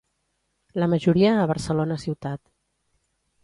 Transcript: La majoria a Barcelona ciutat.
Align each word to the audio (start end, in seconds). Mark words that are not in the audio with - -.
La 0.83 0.87
majoria 0.93 1.35
a 1.41 1.45
Barcelona 1.53 2.01
ciutat. 2.07 2.45